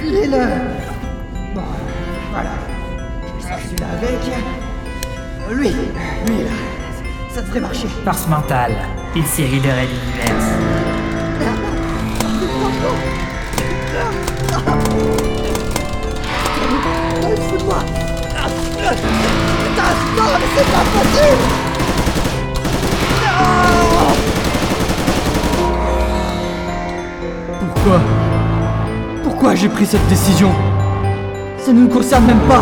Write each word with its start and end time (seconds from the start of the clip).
Filez-le 0.00 0.44
Bon, 1.54 1.62
voilà. 2.32 2.50
Je 3.38 3.42
sors 3.46 3.58
celui-là 3.64 3.86
avec. 3.96 4.20
Lui, 5.52 5.70
lui 6.26 6.38
là. 6.44 6.50
Ça 7.32 7.40
devrait 7.42 7.60
marcher. 7.60 7.86
Force 8.04 8.26
mentale, 8.26 8.72
une 9.14 9.24
série 9.24 9.60
de 9.60 9.68
il 9.68 9.72
moi 17.64 17.78
Ah, 18.36 18.48
Putain, 19.66 19.92
non, 20.16 20.24
mais 20.38 20.48
c'est 20.56 20.70
pas 20.72 20.84
possible 20.92 21.44
Non 23.22 24.10
Pourquoi? 27.74 27.98
Pourquoi 29.40 29.56
j'ai 29.56 29.70
pris 29.70 29.86
cette 29.86 30.06
décision 30.06 30.50
Ça 31.56 31.72
ne 31.72 31.80
nous 31.80 31.88
concerne 31.88 32.26
même 32.26 32.40
pas 32.40 32.60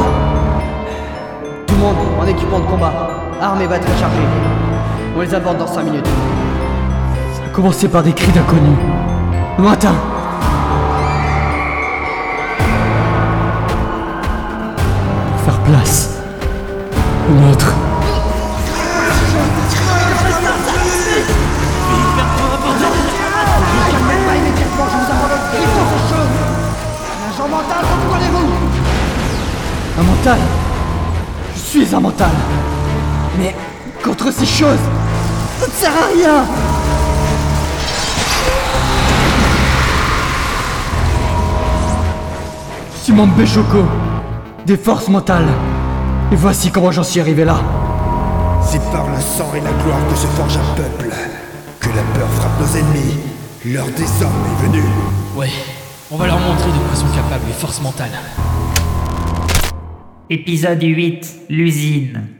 Tout 1.67 1.75
le 1.75 1.81
monde 1.81 1.97
en 2.21 2.25
équipement 2.25 2.61
de 2.61 2.67
combat, 2.67 2.93
armes 3.41 3.61
et 3.61 3.67
batteries 3.67 3.99
chargées. 3.99 4.17
On 5.17 5.21
les 5.21 5.35
aborde 5.35 5.59
dans 5.59 5.67
5 5.67 5.83
minutes. 5.83 6.07
Ça 6.07 7.43
a 7.47 7.49
commencé 7.53 7.89
par 7.89 8.05
des 8.05 8.13
cris 8.13 8.31
d'inconnus. 8.31 8.79
Lointains 9.59 9.97
faire 15.45 15.59
place 15.65 16.21
au 17.29 17.45
nôtre. 17.45 17.88
Un 29.99 30.03
mental 30.03 30.39
Je 31.55 31.61
suis 31.61 31.95
un 31.95 32.01
mental 32.01 32.31
Mais 33.39 33.55
contre 34.05 34.33
ces 34.33 34.47
choses, 34.47 34.79
ça 35.61 35.67
ne 35.67 35.73
sert 35.73 35.91
à 35.91 36.07
rien 36.15 36.45
Je 42.95 43.05
suis 43.05 43.13
membre 43.13 43.35
Béchoco, 43.37 43.85
des 44.67 44.77
forces 44.77 45.09
mentales. 45.09 45.49
Et 46.31 46.37
voici 46.37 46.71
comment 46.71 46.93
j'en 46.93 47.03
suis 47.03 47.21
arrivé 47.21 47.45
là. 47.47 47.57
C'est 48.63 48.83
par 48.93 49.07
le 49.09 49.19
sang 49.19 49.51
et 49.57 49.61
la 49.61 49.73
gloire 49.83 49.99
que 50.11 50.15
se 50.15 50.27
forge 50.27 50.59
un 50.59 50.75
peuple, 50.77 51.11
que 51.81 51.89
la 51.89 52.03
peur 52.15 52.29
frappe 52.35 52.61
nos 52.61 52.77
ennemis. 52.77 53.19
L'heure 53.65 53.87
des 53.97 54.05
hommes 54.23 54.45
est 54.53 54.67
venue. 54.67 54.85
Ouais, 55.35 55.51
on 56.11 56.19
va 56.19 56.27
leur 56.27 56.39
montrer 56.39 56.71
de 56.71 56.77
quoi 56.87 56.97
sont 56.97 57.07
capables 57.17 57.47
les 57.47 57.55
forces 57.55 57.81
mentales. 57.81 58.11
Épisode 60.31 60.83
8, 60.83 61.47
l'usine. 61.49 62.38